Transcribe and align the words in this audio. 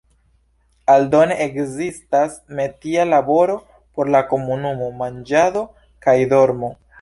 Aldone 0.93 1.35
ekzistas 1.43 2.37
metia 2.61 3.05
laboro 3.09 3.59
por 3.99 4.11
la 4.17 4.23
komunumo, 4.33 4.89
manĝado 5.03 5.63
kaj 6.09 6.17
dormo. 6.35 6.73